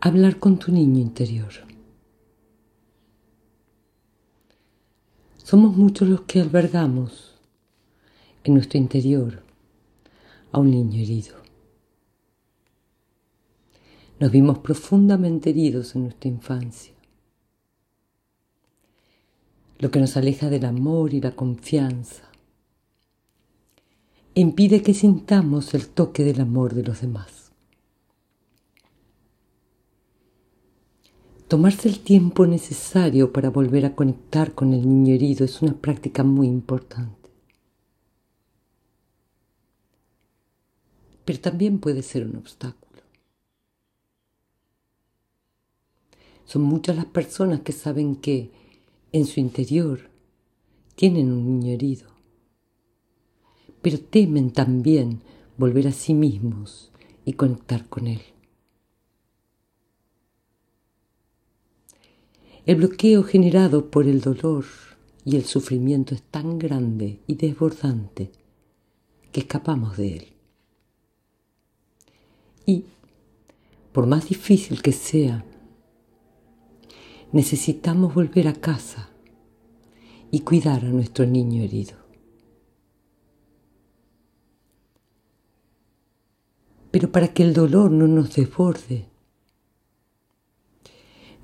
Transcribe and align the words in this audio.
hablar 0.00 0.38
con 0.38 0.58
tu 0.58 0.70
niño 0.70 1.00
interior. 1.00 1.52
Somos 5.36 5.76
muchos 5.76 6.08
los 6.08 6.20
que 6.22 6.40
albergamos 6.40 7.34
en 8.44 8.54
nuestro 8.54 8.78
interior 8.78 9.42
a 10.52 10.60
un 10.60 10.70
niño 10.70 11.00
herido. 11.00 11.36
Nos 14.20 14.30
vimos 14.30 14.58
profundamente 14.58 15.50
heridos 15.50 15.94
en 15.94 16.04
nuestra 16.04 16.28
infancia, 16.28 16.92
lo 19.78 19.90
que 19.90 20.00
nos 20.00 20.16
aleja 20.16 20.50
del 20.50 20.64
amor 20.64 21.14
y 21.14 21.20
la 21.20 21.32
confianza 21.32 22.24
impide 24.34 24.82
que 24.82 24.94
sintamos 24.94 25.72
el 25.74 25.88
toque 25.88 26.24
del 26.24 26.40
amor 26.40 26.74
de 26.74 26.82
los 26.82 27.00
demás. 27.00 27.37
Tomarse 31.48 31.88
el 31.88 32.00
tiempo 32.00 32.46
necesario 32.46 33.32
para 33.32 33.48
volver 33.48 33.86
a 33.86 33.94
conectar 33.94 34.54
con 34.54 34.74
el 34.74 34.86
niño 34.86 35.14
herido 35.14 35.44
es 35.44 35.62
una 35.62 35.72
práctica 35.72 36.22
muy 36.22 36.46
importante. 36.46 37.30
Pero 41.24 41.40
también 41.40 41.78
puede 41.78 42.02
ser 42.02 42.26
un 42.26 42.36
obstáculo. 42.36 43.02
Son 46.44 46.62
muchas 46.62 46.96
las 46.96 47.06
personas 47.06 47.60
que 47.60 47.72
saben 47.72 48.16
que 48.16 48.50
en 49.12 49.26
su 49.26 49.40
interior 49.40 50.10
tienen 50.94 51.32
un 51.32 51.60
niño 51.60 51.72
herido 51.72 52.18
pero 53.82 53.98
temen 54.00 54.50
también 54.50 55.20
volver 55.56 55.88
a 55.88 55.92
sí 55.92 56.14
mismos 56.14 56.90
y 57.24 57.34
conectar 57.34 57.88
con 57.88 58.06
Él. 58.06 58.20
El 62.68 62.76
bloqueo 62.76 63.22
generado 63.22 63.90
por 63.90 64.06
el 64.06 64.20
dolor 64.20 64.66
y 65.24 65.36
el 65.36 65.46
sufrimiento 65.46 66.14
es 66.14 66.20
tan 66.20 66.58
grande 66.58 67.18
y 67.26 67.34
desbordante 67.34 68.30
que 69.32 69.40
escapamos 69.40 69.96
de 69.96 70.16
él. 70.18 70.26
Y, 72.66 72.84
por 73.90 74.06
más 74.06 74.28
difícil 74.28 74.82
que 74.82 74.92
sea, 74.92 75.46
necesitamos 77.32 78.12
volver 78.14 78.48
a 78.48 78.52
casa 78.52 79.08
y 80.30 80.40
cuidar 80.40 80.84
a 80.84 80.88
nuestro 80.90 81.24
niño 81.24 81.62
herido. 81.62 81.96
Pero 86.90 87.10
para 87.10 87.28
que 87.28 87.44
el 87.44 87.54
dolor 87.54 87.90
no 87.90 88.06
nos 88.06 88.34
desborde, 88.34 89.06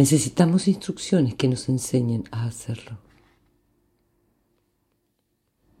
necesitamos 0.00 0.66
instrucciones 0.66 1.34
que 1.34 1.46
nos 1.46 1.68
enseñen 1.68 2.24
a 2.30 2.46
hacerlo. 2.46 2.96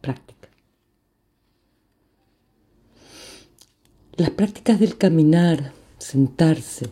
Práctica. 0.02 0.50
Las 4.16 4.28
prácticas 4.28 4.78
del 4.78 4.98
caminar, 4.98 5.72
sentarse 5.96 6.90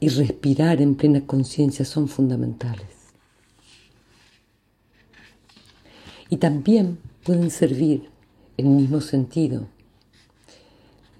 y 0.00 0.10
respirar 0.10 0.82
en 0.82 0.96
plena 0.96 1.26
conciencia 1.26 1.86
son 1.86 2.08
fundamentales. 2.08 2.88
Y 6.28 6.36
también 6.36 6.98
pueden 7.22 7.50
servir 7.50 8.10
en 8.58 8.66
el 8.66 8.72
mismo 8.72 9.00
sentido 9.00 9.66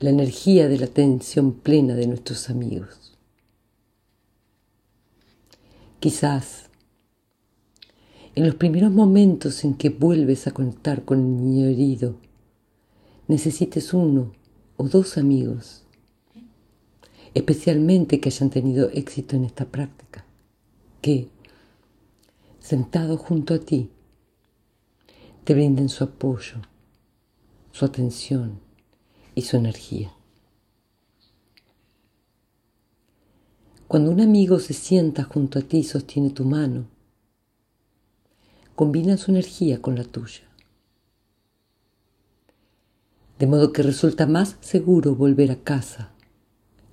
la 0.01 0.11
energía 0.11 0.69
de 0.69 0.77
la 0.77 0.85
atención 0.85 1.55
plena 1.55 1.95
de 1.95 2.09
nuestros 2.09 2.51
amigos. 2.51 3.04
Quizás 6.05 6.69
en 8.35 8.45
los 8.45 8.57
primeros 8.57 8.93
momentos 8.93 9.65
en 9.65 9.73
que 9.73 9.89
vuelves 9.89 10.47
a 10.47 10.51
conectar 10.51 11.03
con 11.07 11.19
el 11.19 11.37
niño 11.39 11.67
herido, 11.67 12.17
necesites 13.27 13.95
uno 13.95 14.35
o 14.77 14.87
dos 14.87 15.17
amigos, 15.17 15.83
especialmente 17.33 18.21
que 18.21 18.29
hayan 18.29 18.51
tenido 18.51 18.91
éxito 18.91 19.35
en 19.35 19.47
esta 19.47 19.65
práctica, 19.65 20.27
que, 21.01 21.31
sentados 22.61 23.19
junto 23.19 23.55
a 23.55 23.61
ti, 23.61 23.89
te 25.45 25.55
brinden 25.55 25.89
su 25.89 26.05
apoyo, 26.05 26.57
su 27.73 27.87
atención, 27.87 28.61
y 29.35 29.41
su 29.41 29.57
energía. 29.57 30.13
Cuando 33.95 34.11
un 34.11 34.21
amigo 34.21 34.59
se 34.59 34.75
sienta 34.75 35.23
junto 35.23 35.61
a 35.61 35.63
ti 35.63 35.77
y 35.79 35.85
sostiene 35.85 36.31
tu 36.31 36.45
mano, 36.45 36.89
combina 38.75 39.17
su 39.17 39.31
energía 39.31 39.81
con 39.81 39.95
la 39.95 40.03
tuya. 40.03 40.43
De 43.39 43.47
modo 43.47 43.73
que 43.73 43.85
resulta 43.85 44.27
más 44.27 44.57
seguro 44.61 45.15
volver 45.15 45.53
a 45.53 45.63
casa 45.63 46.11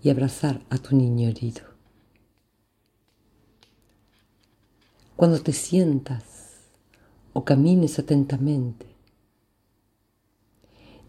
y 0.03 0.11
abrazar 0.11 0.61
a 0.69 0.77
tu 0.77 0.95
niño 0.95 1.27
herido. 1.27 1.63
Cuando 5.15 5.41
te 5.41 5.53
sientas 5.53 6.23
o 7.33 7.43
camines 7.43 7.97
atentamente, 7.97 8.85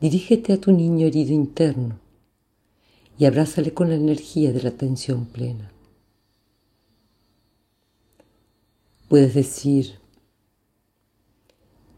Dirígete 0.01 0.55
a 0.55 0.59
tu 0.59 0.73
niño 0.73 1.07
herido 1.07 1.35
interno 1.35 1.99
y 3.19 3.27
abrázale 3.27 3.75
con 3.75 3.91
la 3.91 3.97
energía 3.97 4.53
de 4.53 4.63
la 4.63 4.71
atención 4.71 5.27
plena. 5.27 5.71
Puedes 9.13 9.35
decir, 9.35 9.99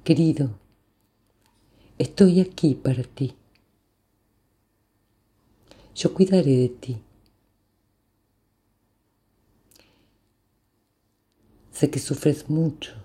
querido, 0.02 0.58
estoy 1.96 2.40
aquí 2.40 2.74
para 2.74 3.04
ti. 3.04 3.36
Yo 5.94 6.12
cuidaré 6.12 6.56
de 6.56 6.68
ti. 6.70 6.96
Sé 11.70 11.88
que 11.88 12.00
sufres 12.00 12.50
mucho 12.50 12.96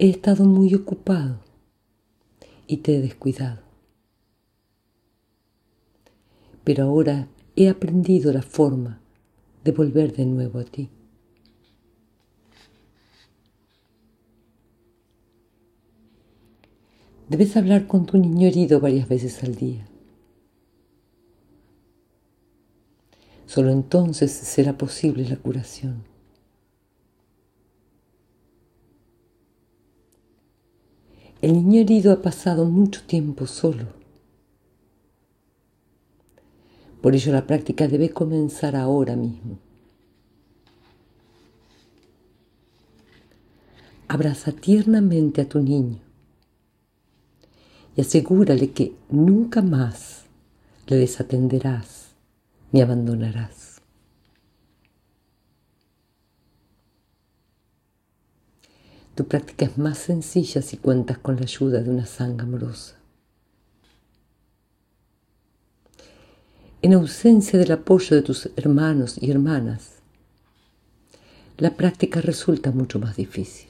he 0.00 0.10
estado 0.10 0.44
muy 0.44 0.74
ocupado 0.74 1.38
y 2.66 2.78
te 2.78 2.96
he 2.96 3.00
descuidado. 3.00 3.62
Pero 6.64 6.82
ahora 6.82 7.28
he 7.54 7.68
aprendido 7.68 8.32
la 8.32 8.42
forma 8.42 9.02
de 9.68 9.72
volver 9.72 10.14
de 10.14 10.24
nuevo 10.24 10.60
a 10.60 10.64
ti. 10.64 10.88
Debes 17.28 17.54
hablar 17.54 17.86
con 17.86 18.06
tu 18.06 18.16
niño 18.16 18.46
herido 18.46 18.80
varias 18.80 19.06
veces 19.06 19.44
al 19.44 19.56
día. 19.56 19.86
Solo 23.44 23.70
entonces 23.70 24.32
será 24.32 24.78
posible 24.78 25.28
la 25.28 25.36
curación. 25.36 26.02
El 31.42 31.52
niño 31.52 31.82
herido 31.82 32.10
ha 32.14 32.22
pasado 32.22 32.64
mucho 32.64 33.02
tiempo 33.02 33.46
solo. 33.46 33.97
Por 37.08 37.14
ello 37.14 37.32
la 37.32 37.46
práctica 37.46 37.88
debe 37.88 38.10
comenzar 38.10 38.76
ahora 38.76 39.16
mismo. 39.16 39.58
Abraza 44.08 44.52
tiernamente 44.52 45.40
a 45.40 45.48
tu 45.48 45.58
niño 45.58 46.00
y 47.96 48.02
asegúrale 48.02 48.72
que 48.72 48.92
nunca 49.08 49.62
más 49.62 50.24
le 50.86 50.96
desatenderás 50.96 52.08
ni 52.72 52.82
abandonarás. 52.82 53.80
Tu 59.14 59.26
práctica 59.26 59.64
es 59.64 59.78
más 59.78 59.96
sencilla 59.96 60.60
si 60.60 60.76
cuentas 60.76 61.16
con 61.16 61.36
la 61.36 61.44
ayuda 61.44 61.80
de 61.80 61.88
una 61.88 62.04
sanga 62.04 62.42
amorosa. 62.42 62.97
En 66.80 66.92
ausencia 66.94 67.58
del 67.58 67.72
apoyo 67.72 68.14
de 68.14 68.22
tus 68.22 68.50
hermanos 68.54 69.18
y 69.20 69.32
hermanas, 69.32 69.94
la 71.56 71.74
práctica 71.74 72.20
resulta 72.20 72.70
mucho 72.70 73.00
más 73.00 73.16
difícil. 73.16 73.68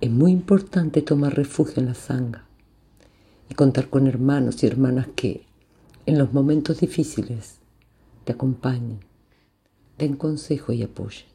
Es 0.00 0.10
muy 0.10 0.32
importante 0.32 1.02
tomar 1.02 1.34
refugio 1.34 1.74
en 1.76 1.86
la 1.86 1.94
sanga 1.94 2.46
y 3.50 3.54
contar 3.54 3.90
con 3.90 4.06
hermanos 4.06 4.62
y 4.62 4.66
hermanas 4.66 5.08
que, 5.14 5.44
en 6.06 6.16
los 6.16 6.32
momentos 6.32 6.80
difíciles, 6.80 7.58
te 8.24 8.32
acompañen, 8.32 9.00
den 9.98 10.16
consejo 10.16 10.72
y 10.72 10.82
apoyen. 10.82 11.33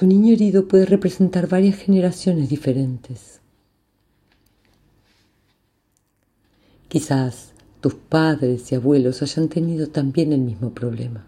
Tu 0.00 0.06
niño 0.06 0.32
herido 0.32 0.66
puede 0.66 0.86
representar 0.86 1.46
varias 1.46 1.76
generaciones 1.76 2.48
diferentes. 2.48 3.42
Quizás 6.88 7.52
tus 7.82 7.96
padres 7.96 8.72
y 8.72 8.76
abuelos 8.76 9.20
hayan 9.20 9.50
tenido 9.50 9.88
también 9.88 10.32
el 10.32 10.40
mismo 10.40 10.70
problema. 10.70 11.26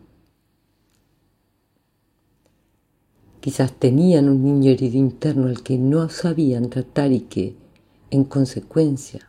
Quizás 3.43 3.75
tenían 3.75 4.31
un 4.31 4.43
niño 4.43 4.71
herido 4.71 4.97
interno 4.97 5.49
al 5.49 5.63
que 5.63 5.77
no 5.77 6.09
sabían 6.09 6.71
tratar 6.71 7.13
y 7.13 7.21
que, 7.21 7.55
en 8.11 8.25
consecuencia, 8.25 9.29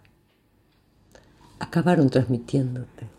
acabaron 1.60 2.10
transmitiéndote. 2.10 3.13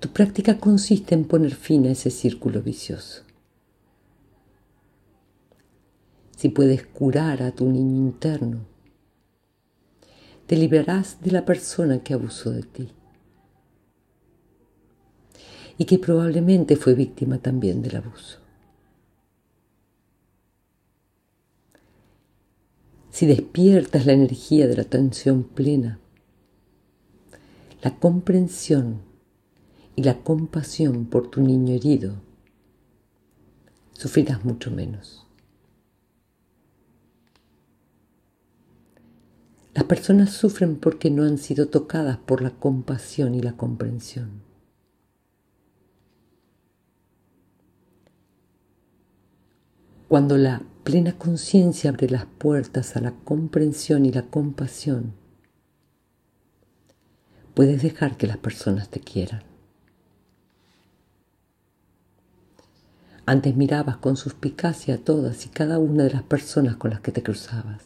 Tu 0.00 0.08
práctica 0.08 0.58
consiste 0.58 1.14
en 1.14 1.24
poner 1.24 1.54
fin 1.54 1.86
a 1.86 1.90
ese 1.90 2.10
círculo 2.10 2.62
vicioso. 2.62 3.22
Si 6.36 6.48
puedes 6.48 6.86
curar 6.86 7.42
a 7.42 7.52
tu 7.52 7.66
niño 7.68 7.98
interno, 7.98 8.60
te 10.46 10.56
librarás 10.56 11.20
de 11.20 11.30
la 11.32 11.44
persona 11.44 12.02
que 12.02 12.14
abusó 12.14 12.50
de 12.50 12.62
ti 12.62 12.88
y 15.76 15.84
que 15.84 15.98
probablemente 15.98 16.76
fue 16.76 16.94
víctima 16.94 17.36
también 17.36 17.82
del 17.82 17.96
abuso. 17.96 18.38
Si 23.10 23.26
despiertas 23.26 24.06
la 24.06 24.14
energía 24.14 24.66
de 24.66 24.76
la 24.76 24.82
atención 24.82 25.42
plena, 25.42 25.98
la 27.82 27.98
comprensión 27.98 29.09
y 30.00 30.02
la 30.02 30.22
compasión 30.22 31.04
por 31.04 31.30
tu 31.30 31.42
niño 31.42 31.74
herido, 31.74 32.14
sufrirás 33.92 34.46
mucho 34.46 34.70
menos. 34.70 35.26
Las 39.74 39.84
personas 39.84 40.30
sufren 40.30 40.76
porque 40.76 41.10
no 41.10 41.24
han 41.24 41.36
sido 41.36 41.68
tocadas 41.68 42.16
por 42.16 42.40
la 42.40 42.48
compasión 42.48 43.34
y 43.34 43.42
la 43.42 43.58
comprensión. 43.58 44.40
Cuando 50.08 50.38
la 50.38 50.62
plena 50.82 51.18
conciencia 51.18 51.90
abre 51.90 52.08
las 52.08 52.24
puertas 52.24 52.96
a 52.96 53.02
la 53.02 53.12
comprensión 53.12 54.06
y 54.06 54.12
la 54.12 54.22
compasión, 54.22 55.12
puedes 57.52 57.82
dejar 57.82 58.16
que 58.16 58.26
las 58.26 58.38
personas 58.38 58.88
te 58.88 59.00
quieran. 59.00 59.49
Antes 63.30 63.54
mirabas 63.54 63.96
con 63.98 64.16
suspicacia 64.16 64.96
a 64.96 64.98
todas 64.98 65.46
y 65.46 65.50
cada 65.50 65.78
una 65.78 66.02
de 66.02 66.10
las 66.10 66.24
personas 66.24 66.74
con 66.74 66.90
las 66.90 67.00
que 67.00 67.12
te 67.12 67.22
cruzabas. 67.22 67.80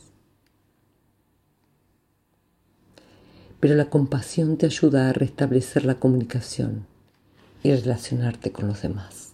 Pero 3.61 3.75
la 3.75 3.91
compasión 3.91 4.57
te 4.57 4.65
ayuda 4.65 5.11
a 5.11 5.13
restablecer 5.13 5.85
la 5.85 5.97
comunicación 5.97 6.87
y 7.63 7.75
relacionarte 7.75 8.53
con 8.53 8.69
los 8.69 8.81
demás. 8.81 9.34